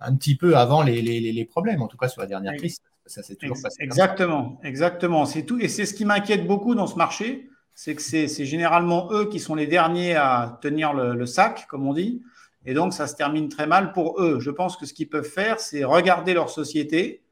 un 0.00 0.16
petit 0.16 0.36
peu 0.36 0.56
avant 0.56 0.82
les, 0.82 1.02
les, 1.02 1.20
les 1.20 1.44
problèmes, 1.44 1.82
en 1.82 1.88
tout 1.88 1.96
cas 1.96 2.08
sur 2.08 2.22
la 2.22 2.26
dernière 2.26 2.56
crise. 2.56 2.80
Ça 3.06 3.22
s'est 3.22 3.36
toujours 3.36 3.58
passé. 3.62 3.76
Exactement, 3.80 4.60
exactement. 4.62 5.26
C'est 5.26 5.42
tout. 5.42 5.58
Et 5.58 5.68
c'est 5.68 5.86
ce 5.86 5.94
qui 5.94 6.04
m'inquiète 6.04 6.46
beaucoup 6.46 6.74
dans 6.74 6.86
ce 6.86 6.96
marché, 6.96 7.48
c'est 7.74 7.94
que 7.94 8.02
c'est 8.02 8.44
généralement 8.44 9.10
eux 9.12 9.28
qui 9.28 9.40
sont 9.40 9.54
les 9.54 9.66
derniers 9.66 10.14
à 10.14 10.58
tenir 10.62 10.92
le, 10.92 11.26
sac, 11.26 11.66
comme 11.68 11.86
on 11.86 11.94
dit. 11.94 12.22
Et 12.64 12.74
donc, 12.74 12.92
ça 12.92 13.06
se 13.06 13.14
termine 13.16 13.48
très 13.48 13.66
mal 13.66 13.92
pour 13.92 14.20
eux. 14.22 14.38
Je 14.40 14.50
pense 14.50 14.76
que 14.76 14.86
ce 14.86 14.94
qu'ils 14.94 15.08
peuvent 15.08 15.28
faire, 15.28 15.60
c'est 15.60 15.84
regarder 15.84 16.34
leur 16.34 16.50
société, 16.50 17.24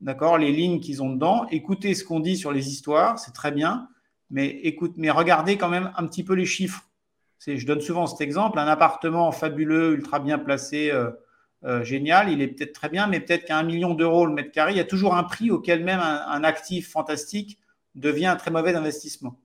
d'accord, 0.00 0.38
les 0.38 0.52
lignes 0.52 0.80
qu'ils 0.80 1.02
ont 1.02 1.10
dedans, 1.10 1.46
écouter 1.50 1.94
ce 1.94 2.04
qu'on 2.04 2.20
dit 2.20 2.36
sur 2.36 2.52
les 2.52 2.68
histoires, 2.68 3.18
c'est 3.18 3.32
très 3.32 3.52
bien, 3.52 3.88
mais 4.30 4.48
écoute, 4.48 4.94
mais 4.96 5.10
regardez 5.10 5.56
quand 5.56 5.68
même 5.68 5.92
un 5.96 6.06
petit 6.06 6.24
peu 6.24 6.34
les 6.34 6.46
chiffres. 6.46 6.88
Je 7.46 7.66
donne 7.66 7.80
souvent 7.80 8.06
cet 8.06 8.20
exemple, 8.20 8.58
un 8.58 8.66
appartement 8.66 9.30
fabuleux, 9.30 9.92
ultra 9.92 10.18
bien 10.18 10.38
placé, 10.38 10.90
euh, 10.90 11.10
euh, 11.64 11.82
génial, 11.82 12.30
il 12.30 12.42
est 12.42 12.48
peut-être 12.48 12.72
très 12.72 12.88
bien, 12.88 13.06
mais 13.06 13.20
peut-être 13.20 13.46
qu'à 13.46 13.58
un 13.58 13.62
million 13.62 13.94
d'euros 13.94 14.26
le 14.26 14.32
mètre 14.32 14.50
carré, 14.50 14.72
il 14.72 14.76
y 14.76 14.80
a 14.80 14.84
toujours 14.84 15.14
un 15.14 15.24
prix 15.24 15.50
auquel 15.50 15.82
même 15.82 16.00
un, 16.00 16.44
actif 16.44 16.90
fantastique 16.90 17.58
devient 17.94 18.26
un 18.26 18.36
très 18.36 18.50
mauvais 18.50 18.74
investissement. 18.74 19.38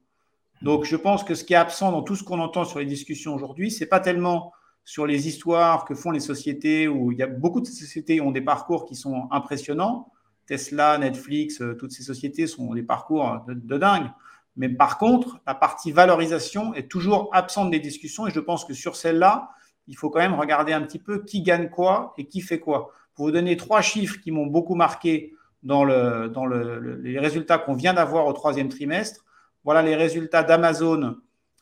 Donc, 0.61 0.83
je 0.83 0.97
pense 0.97 1.23
que 1.23 1.35
ce 1.35 1.45
qui 1.45 1.53
est 1.53 1.57
absent 1.57 1.91
dans 1.91 2.01
tout 2.01 2.15
ce 2.15 2.23
qu'on 2.23 2.39
entend 2.39 2.65
sur 2.65 2.79
les 2.79 2.85
discussions 2.85 3.33
aujourd'hui, 3.33 3.71
c'est 3.71 3.85
pas 3.85 4.01
tellement 4.01 4.51
sur 4.89 5.05
les 5.05 5.27
histoires 5.27 5.85
que 5.85 5.93
font 5.93 6.09
les 6.09 6.19
sociétés 6.19 6.87
où 6.87 7.11
il 7.11 7.19
y 7.19 7.21
a 7.21 7.27
beaucoup 7.27 7.61
de 7.61 7.67
sociétés 7.67 8.21
ont 8.21 8.31
des 8.31 8.41
parcours 8.41 8.87
qui 8.87 8.95
sont 8.95 9.27
impressionnants. 9.29 10.11
Tesla, 10.47 10.97
Netflix, 10.97 11.61
euh, 11.61 11.75
toutes 11.75 11.91
ces 11.91 12.01
sociétés 12.01 12.47
sont 12.47 12.73
des 12.73 12.81
parcours 12.81 13.39
de, 13.47 13.53
de 13.53 13.77
dingue. 13.77 14.09
Mais 14.55 14.67
par 14.67 14.97
contre, 14.97 15.41
la 15.45 15.53
partie 15.53 15.91
valorisation 15.91 16.73
est 16.73 16.89
toujours 16.89 17.29
absente 17.33 17.69
des 17.69 17.79
discussions 17.79 18.25
et 18.25 18.31
je 18.31 18.39
pense 18.39 18.65
que 18.65 18.73
sur 18.73 18.95
celle-là, 18.95 19.51
il 19.85 19.95
faut 19.95 20.09
quand 20.09 20.21
même 20.21 20.33
regarder 20.33 20.73
un 20.73 20.81
petit 20.81 20.97
peu 20.97 21.23
qui 21.23 21.43
gagne 21.43 21.69
quoi 21.69 22.15
et 22.17 22.25
qui 22.25 22.41
fait 22.41 22.59
quoi. 22.59 22.91
Pour 23.13 23.25
vous 23.25 23.31
donner 23.31 23.57
trois 23.57 23.81
chiffres 23.81 24.19
qui 24.19 24.31
m'ont 24.31 24.47
beaucoup 24.47 24.73
marqué 24.73 25.35
dans 25.61 25.85
les 25.85 27.19
résultats 27.19 27.59
qu'on 27.59 27.75
vient 27.75 27.93
d'avoir 27.93 28.25
au 28.25 28.33
troisième 28.33 28.69
trimestre, 28.69 29.23
voilà 29.63 29.83
les 29.83 29.95
résultats 29.95 30.41
d'Amazon 30.41 31.17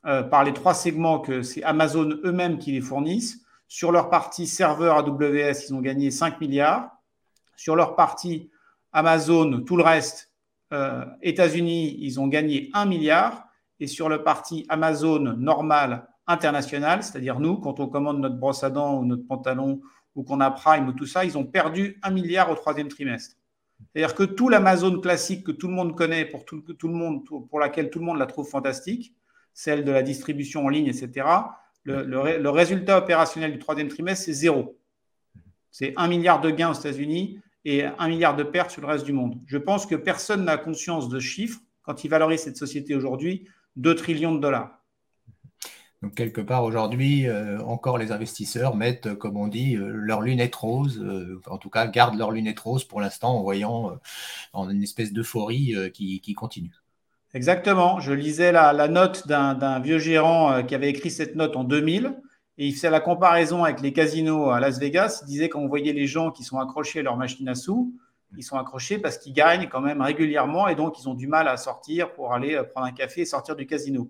euh, 0.06 0.24
par 0.24 0.44
les 0.44 0.54
trois 0.54 0.74
segments 0.74 1.20
que 1.20 1.42
c'est 1.42 1.64
Amazon 1.64 2.10
eux-mêmes 2.24 2.60
qui 2.60 2.72
les 2.72 2.82
fournissent. 2.82 3.44
Sur 3.68 3.92
leur 3.92 4.10
partie 4.10 4.48
serveur 4.48 4.98
AWS, 4.98 5.66
ils 5.68 5.74
ont 5.74 5.82
gagné 5.82 6.12
5 6.12 6.40
milliards. 6.40 6.92
Sur 7.56 7.76
leur 7.76 7.96
partie 7.96 8.50
Amazon, 8.94 9.64
tout 9.66 9.76
le 9.76 9.84
reste, 9.84 10.32
euh, 10.74 11.06
États-Unis, 11.22 11.98
ils 12.00 12.20
ont 12.20 12.28
gagné 12.28 12.70
1 12.74 12.86
milliard. 12.86 13.44
Et 13.80 13.88
sur 13.88 14.10
le 14.10 14.24
parti 14.24 14.66
Amazon 14.70 15.20
normal 15.38 16.08
internationales, 16.26 17.04
c'est-à-dire 17.04 17.40
nous, 17.40 17.58
quand 17.58 17.80
on 17.80 17.88
commande 17.88 18.20
notre 18.20 18.38
brosse 18.38 18.64
à 18.64 18.70
dents 18.70 19.00
ou 19.00 19.06
notre 19.06 19.26
pantalon 19.26 19.82
ou 20.16 20.24
qu'on 20.24 20.42
a 20.42 20.50
Prime 20.50 20.88
ou 20.88 20.94
tout 20.94 21.06
ça, 21.06 21.26
ils 21.26 21.38
ont 21.38 21.46
perdu 21.46 22.00
un 22.04 22.12
milliard 22.12 22.50
au 22.50 22.56
troisième 22.56 22.88
trimestre. 22.88 23.36
C'est-à-dire 23.94 24.16
que 24.16 24.24
tout 24.24 24.50
l'Amazon 24.50 25.00
classique 25.00 25.44
que 25.44 25.52
tout 25.52 25.68
le 25.68 25.74
monde 25.74 25.96
connaît, 25.96 26.26
pour, 26.26 26.44
tout, 26.46 26.64
le 26.68 26.94
monde, 26.94 27.24
pour 27.26 27.60
laquelle 27.60 27.90
tout 27.90 28.00
le 28.00 28.06
monde 28.06 28.18
la 28.18 28.26
trouve 28.26 28.50
fantastique, 28.50 29.14
celle 29.58 29.84
de 29.84 29.92
la 29.92 30.04
distribution 30.04 30.66
en 30.66 30.70
ligne, 30.70 30.86
etc., 30.86 31.26
le, 31.84 32.50
résultat 32.50 33.00
opérationnel 33.00 33.52
du 33.52 33.58
troisième 33.58 33.88
trimestre, 33.88 34.26
c'est 34.26 34.34
zéro. 34.34 34.78
C'est 35.72 35.94
un 35.96 36.08
milliard 36.08 36.42
de 36.42 36.52
gains 36.52 36.70
aux 36.70 36.80
États-Unis 36.80 37.40
et 37.66 37.84
un 37.84 38.08
milliard 38.08 38.36
de 38.36 38.44
pertes 38.44 38.70
sur 38.70 38.82
le 38.82 38.88
reste 38.88 39.04
du 39.04 39.14
monde. 39.14 39.42
Je 39.48 39.58
pense 39.58 39.88
que 39.88 39.96
personne 39.96 40.46
n'a 40.46 40.58
conscience 40.58 41.10
de 41.10 41.20
chiffres 41.20 41.60
quand 41.82 42.04
il 42.04 42.10
valorise 42.10 42.42
cette 42.42 42.58
société 42.58 42.94
aujourd'hui 42.94 43.48
2 43.78 43.96
trillions 43.96 44.36
de 44.36 44.40
dollars. 44.40 44.78
Donc, 46.04 46.14
quelque 46.14 46.42
part, 46.42 46.64
aujourd'hui, 46.64 47.26
euh, 47.26 47.60
encore 47.64 47.98
les 47.98 48.12
investisseurs 48.12 48.76
mettent, 48.76 49.16
comme 49.16 49.38
on 49.38 49.48
dit, 49.48 49.76
euh, 49.76 49.90
leurs 49.92 50.22
lunettes 50.22 50.54
roses, 50.54 51.02
euh, 51.02 51.42
en 51.48 51.58
tout 51.58 51.72
cas, 51.72 51.88
gardent 51.88 52.20
leurs 52.20 52.32
lunettes 52.32 52.60
roses 52.60 52.84
pour 52.84 53.02
l'instant 53.02 53.40
en 53.40 53.42
voyant 53.42 53.98
en 54.54 54.70
une 54.70 54.84
espèce 54.84 55.14
d'euphorie 55.14 55.74
qui, 55.94 56.34
continue. 56.36 56.74
Exactement. 57.38 58.00
Je 58.00 58.14
lisais 58.14 58.52
la, 58.52 58.88
note 58.88 59.28
d'un 59.28 59.80
vieux 59.80 60.00
gérant 60.00 60.64
qui 60.64 60.74
avait 60.74 60.90
écrit 60.90 61.12
cette 61.12 61.36
note 61.36 61.56
en 61.56 61.64
2000 61.64 62.20
et 62.58 62.66
il 62.66 62.74
faisait 62.74 62.90
la 62.90 63.00
comparaison 63.00 63.64
avec 63.64 63.80
les 63.80 63.94
casinos 63.94 64.50
à 64.50 64.60
Las 64.60 64.80
Vegas. 64.80 65.20
Il 65.22 65.28
disait 65.28 65.48
quand 65.48 65.60
on 65.60 65.68
voyait 65.68 65.94
les 65.94 66.08
gens 66.08 66.32
qui 66.32 66.44
sont 66.44 66.58
accrochés 66.58 67.02
à 67.02 67.04
leur 67.04 67.16
machine 67.16 67.48
à 67.48 67.54
sous, 67.54 67.94
ils 68.36 68.44
sont 68.44 68.58
accrochés 68.58 68.98
parce 68.98 69.20
qu'ils 69.20 69.34
gagnent 69.34 69.70
quand 69.70 69.82
même 69.82 70.02
régulièrement 70.02 70.68
et 70.68 70.74
donc 70.74 71.00
ils 71.00 71.08
ont 71.08 71.14
du 71.14 71.28
mal 71.28 71.48
à 71.48 71.58
sortir 71.58 72.12
pour 72.14 72.34
aller 72.34 72.60
prendre 72.74 72.88
un 72.88 72.92
café 72.92 73.22
et 73.22 73.26
sortir 73.26 73.56
du 73.56 73.68
casino. 73.68 74.10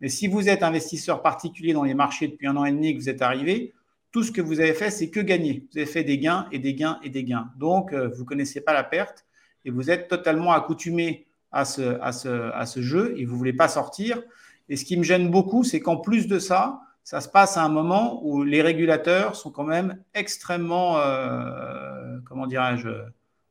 Mais 0.00 0.08
si 0.08 0.28
vous 0.28 0.48
êtes 0.48 0.62
investisseur 0.62 1.20
particulier 1.20 1.72
dans 1.72 1.82
les 1.82 1.94
marchés 1.94 2.28
depuis 2.28 2.46
un 2.46 2.56
an 2.56 2.64
et 2.64 2.70
demi 2.70 2.94
que 2.94 3.00
vous 3.00 3.08
êtes 3.08 3.22
arrivé, 3.22 3.74
tout 4.12 4.22
ce 4.22 4.30
que 4.30 4.40
vous 4.40 4.60
avez 4.60 4.74
fait, 4.74 4.92
c'est 4.92 5.10
que 5.10 5.18
gagner. 5.18 5.66
Vous 5.72 5.78
avez 5.78 5.86
fait 5.86 6.04
des 6.04 6.20
gains 6.20 6.46
et 6.52 6.60
des 6.60 6.74
gains 6.74 7.00
et 7.02 7.10
des 7.10 7.24
gains. 7.24 7.50
Donc, 7.56 7.92
euh, 7.92 8.08
vous 8.14 8.22
ne 8.22 8.28
connaissez 8.28 8.60
pas 8.60 8.72
la 8.72 8.84
perte 8.84 9.26
et 9.64 9.70
vous 9.70 9.90
êtes 9.90 10.06
totalement 10.06 10.52
accoutumé 10.52 11.27
à 11.52 11.64
ce, 11.64 12.00
à 12.00 12.12
ce, 12.12 12.52
à 12.52 12.66
ce 12.66 12.82
jeu 12.82 13.14
et 13.16 13.24
vous 13.24 13.32
ne 13.32 13.38
voulez 13.38 13.52
pas 13.52 13.68
sortir. 13.68 14.22
Et 14.68 14.76
ce 14.76 14.84
qui 14.84 14.96
me 14.96 15.02
gêne 15.02 15.30
beaucoup, 15.30 15.64
c'est 15.64 15.80
qu'en 15.80 15.96
plus 15.96 16.28
de 16.28 16.38
ça, 16.38 16.80
ça 17.04 17.20
se 17.20 17.28
passe 17.28 17.56
à 17.56 17.62
un 17.62 17.68
moment 17.70 18.20
où 18.24 18.42
les 18.42 18.60
régulateurs 18.60 19.34
sont 19.34 19.50
quand 19.50 19.64
même 19.64 20.02
extrêmement, 20.14 20.98
euh, 20.98 22.18
comment 22.26 22.46
dirais-je, 22.46 22.88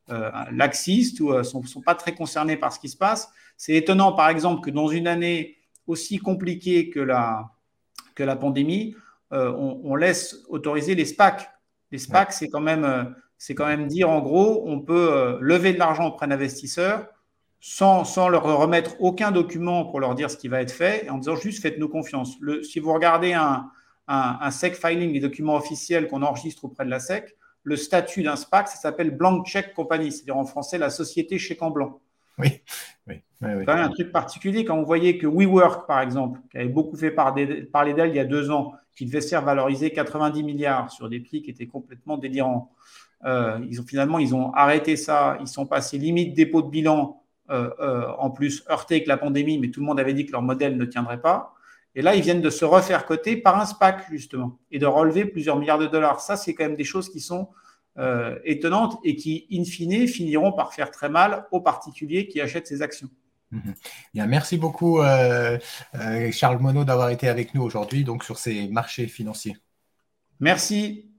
euh, 0.10 0.32
laxistes 0.52 1.20
ou 1.20 1.34
ne 1.34 1.44
sont, 1.44 1.64
sont, 1.64 1.82
pas 1.82 1.96
très 1.96 2.14
concernés 2.14 2.56
par 2.56 2.72
ce 2.72 2.80
qui 2.80 2.90
se 2.90 2.98
passe. 2.98 3.30
C'est 3.58 3.74
étonnant, 3.74 4.14
par 4.14 4.30
exemple, 4.30 4.62
que 4.62 4.70
dans 4.70 4.88
une 4.88 5.08
année 5.08 5.58
aussi 5.88 6.20
compliqué 6.20 6.90
que 6.90 7.00
la, 7.00 7.50
que 8.14 8.24
la 8.24 8.36
pandémie, 8.36 8.96
euh, 9.34 9.52
on, 9.52 9.96
laisse 9.96 10.44
autoriser 10.48 10.96
les 10.96 11.06
SPAC. 11.06 11.50
Les 11.92 11.98
SPAC, 11.98 12.32
c'est 12.32 12.48
quand, 12.48 12.62
même, 12.62 12.86
euh, 12.86 13.04
quand 13.56 13.66
même 13.66 13.88
dire, 13.88 14.10
en 14.10 14.22
gros, 14.22 14.64
on 14.68 14.80
peut 14.80 15.12
euh, 15.12 15.38
lever 15.42 15.74
de 15.74 15.80
l'argent 15.80 16.08
auprès 16.08 16.28
d'investisseurs 16.28 17.08
sans, 17.60 18.04
sans, 18.04 18.30
leur 18.30 18.44
remettre 18.44 18.96
aucun 19.00 19.32
document 19.32 19.86
pour 19.86 20.00
leur 20.00 20.16
dire 20.16 20.30
ce 20.30 20.38
qui 20.38 20.48
va 20.48 20.62
être 20.62 20.72
fait, 20.72 21.10
en 21.10 21.18
disant 21.18 21.36
juste 21.36 21.62
faites-nous 21.62 21.90
confiance. 21.90 22.36
Le, 22.40 22.64
si 22.64 22.80
vous 22.80 22.94
regardez 22.94 23.34
un, 23.34 23.70
un, 24.08 24.52
SEC 24.52 24.76
filing, 24.76 25.12
les 25.12 25.20
documents 25.20 25.56
officiels 25.56 26.08
qu'on 26.08 26.22
enregistre 26.22 26.66
auprès 26.66 26.86
de 26.86 26.90
la 26.90 27.00
SEC, 27.00 27.36
le 27.64 27.76
statut 27.76 28.24
d'un 28.24 28.36
SPAC, 28.36 28.70
ça 28.70 28.78
s'appelle 28.78 29.12
Blank 29.12 29.46
Check 29.46 29.74
Company, 29.74 30.12
c'est-à-dire 30.12 30.38
en 30.38 30.46
français 30.46 30.78
la 30.78 30.90
société 30.90 31.38
chèque 31.38 31.62
en 31.62 31.70
blanc. 31.70 32.00
Oui, 32.38 32.62
oui. 33.08 33.22
C'est 33.42 33.70
un 33.70 33.90
truc 33.90 34.12
particulier 34.12 34.64
quand 34.64 34.78
vous 34.78 34.86
voyez 34.86 35.18
que 35.18 35.28
WeWork, 35.28 35.86
par 35.88 36.02
exemple, 36.02 36.40
qui 36.50 36.58
avait 36.58 36.70
beaucoup 36.70 36.96
fait 36.96 37.12
parler 37.12 37.46
d'elle 37.46 38.10
il 38.10 38.16
y 38.16 38.20
a 38.20 38.26
deux 38.26 38.50
ans, 38.52 38.74
qui 38.96 39.06
devait 39.06 39.22
se 39.22 39.30
faire 39.30 39.44
valoriser 39.44 39.92
90 39.92 40.44
milliards 40.44 40.92
sur 40.92 41.10
des 41.10 41.20
prix 41.20 41.42
qui 41.42 41.52
étaient 41.52 41.68
complètement 41.68 42.18
délirants. 42.18 42.72
Euh, 43.26 43.60
ils 43.70 43.82
ont, 43.82 43.86
finalement, 43.86 44.18
ils 44.18 44.34
ont 44.34 44.52
arrêté 44.54 44.96
ça. 44.96 45.38
Ils 45.42 45.48
sont 45.48 45.66
passés 45.66 45.98
limite 45.98 46.36
dépôt 46.36 46.62
de 46.62 46.70
bilan, 46.70 47.22
en 47.50 48.30
plus 48.30 48.64
heurté 48.70 48.96
avec 48.96 49.08
la 49.08 49.18
pandémie, 49.18 49.58
mais 49.60 49.70
tout 49.70 49.80
le 49.80 49.86
monde 49.86 50.00
avait 50.00 50.14
dit 50.14 50.26
que 50.26 50.32
leur 50.32 50.42
modèle 50.42 50.78
ne 50.78 50.86
tiendrait 50.86 51.22
pas. 51.22 51.54
Et 51.96 52.02
là, 52.02 52.16
ils 52.16 52.22
viennent 52.22 52.42
de 52.42 52.50
se 52.50 52.66
refaire 52.66 53.06
coter 53.06 53.38
par 53.38 53.60
un 53.60 53.66
SPAC, 53.66 54.06
justement, 54.12 54.60
et 54.70 54.80
de 54.80 54.86
relever 54.86 55.26
plusieurs 55.26 55.58
milliards 55.58 55.80
de 55.80 55.88
dollars. 55.88 56.20
Ça, 56.22 56.38
c'est 56.38 56.54
quand 56.54 56.66
même 56.66 56.76
des 56.76 56.84
choses 56.84 57.10
qui 57.10 57.20
sont 57.20 57.50
étonnantes 58.44 59.00
et 59.04 59.16
qui, 59.16 59.48
in 59.52 59.64
fine, 59.64 60.08
finiront 60.08 60.52
par 60.52 60.74
faire 60.74 60.92
très 60.92 61.10
mal 61.10 61.48
aux 61.52 61.62
particuliers 61.62 62.28
qui 62.28 62.40
achètent 62.42 62.68
ces 62.68 62.82
actions. 62.82 63.10
Mhm. 63.52 63.76
Bien, 64.14 64.28
merci 64.28 64.58
beaucoup 64.58 65.00
euh, 65.00 65.58
euh, 65.96 66.32
Charles 66.32 66.60
Monod 66.60 66.88
d'avoir 66.88 67.10
été 67.10 67.30
avec 67.30 67.54
nous 67.54 67.62
aujourd'hui 67.62 68.04
donc 68.04 68.24
sur 68.24 68.38
ces 68.38 68.68
marchés 68.68 69.08
financiers. 69.08 69.58
Merci. 70.40 71.10